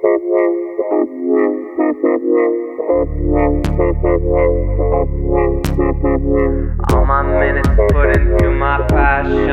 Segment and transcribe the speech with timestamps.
[0.00, 0.10] All
[7.04, 9.50] my minutes put into my passion.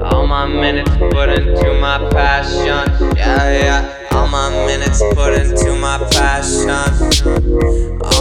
[0.00, 3.14] All my minutes put into my passion.
[3.14, 4.08] Yeah, yeah.
[4.12, 7.09] All my minutes put into my passion.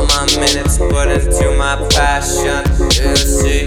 [0.09, 2.63] My minutes put into my passion.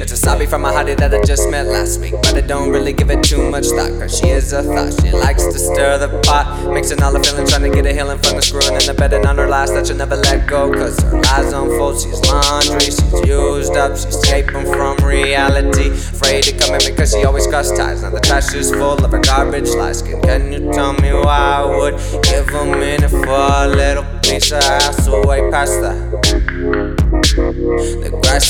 [0.02, 2.14] It's a sabi from a hottie that I just met last week.
[2.22, 3.90] But I don't really give it too much thought.
[3.98, 4.93] Cause she is a thought.
[5.00, 6.72] She likes to stir the pot.
[6.72, 9.26] Mixing all the feelings, trying to get a healing from the screwing in the and
[9.26, 10.72] on her lies that she'll never let go.
[10.72, 12.00] Cause her lies unfold.
[12.00, 15.90] She's laundry, she's used up, she's escaping from reality.
[15.90, 18.03] Afraid to come in because she always cuts ties.
[18.03, 20.03] Now the trash is full of her garbage lies.
[20.03, 24.53] Can, can you tell me why I would give a minute for a little piece
[24.53, 26.11] of ass away past that?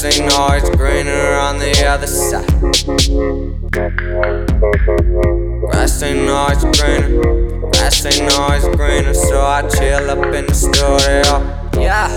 [0.02, 2.45] The grass ain't always greener on the other side.
[5.61, 7.70] Grass ain't always greener.
[7.70, 11.23] Grass ain't always greener, so I chill up in the studio.
[11.81, 12.09] Yeah,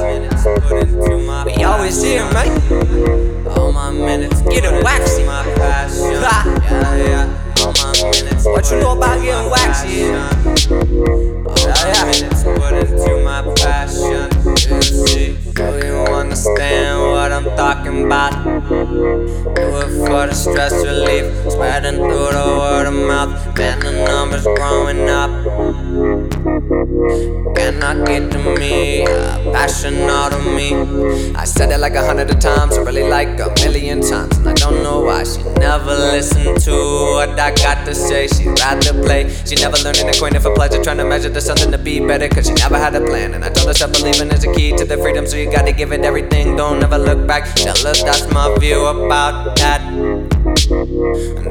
[1.45, 3.47] we always here, man.
[3.49, 5.23] All my minutes get it waxy.
[5.23, 5.43] My
[20.35, 23.57] stress relief, spreading through the word of mouth.
[23.57, 25.31] Man, the numbers growing up.
[27.55, 29.05] Cannot get to me,
[29.53, 30.73] passion out of me.
[31.35, 34.35] I said it like a hundred times, really like a million times.
[36.15, 36.71] Listened to
[37.15, 38.27] what I got to say.
[38.27, 39.21] She rather play.
[39.47, 42.29] She never learned an acquaintance for pleasure, trying to measure the something to be better.
[42.29, 43.33] Cause she never had a plan.
[43.33, 45.73] And I told her self believing is the key to the freedom, so you gotta
[45.73, 46.55] give it everything.
[46.55, 47.43] Don't ever look back.
[47.55, 49.81] Tell her that's my view about that.
[49.81, 50.31] And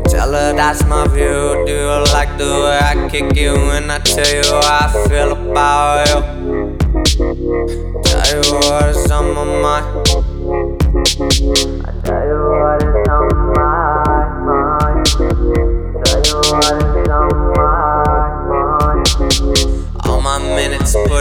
[0.06, 1.64] tell her that's my view.
[1.66, 5.30] Do you like the way I kick you when I tell you how I feel
[5.32, 6.20] about you?
[8.08, 10.33] Tell you what is on my mind.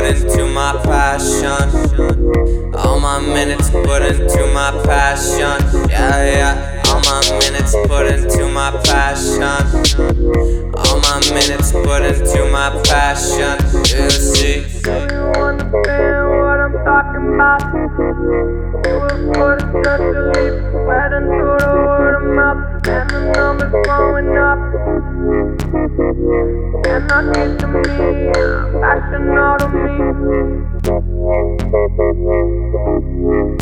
[0.03, 2.75] Put into my passion.
[2.75, 5.89] All my minutes put into my passion.
[5.89, 6.83] Yeah, yeah.
[6.87, 9.43] All my minutes put into my passion.
[10.75, 13.55] All my minutes put into my passion.
[13.73, 14.59] You see.
[14.59, 17.63] You understand what I'm talking about?
[18.83, 22.23] Do it for the stress relief, spreading through the word of
[22.85, 24.59] and the numbers growing up.
[26.83, 27.83] Cannot get to me.
[29.95, 30.17] Thank
[33.21, 33.52] you.